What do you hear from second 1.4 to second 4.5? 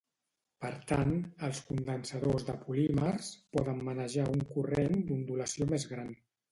els condensadors de polímers poden manejar un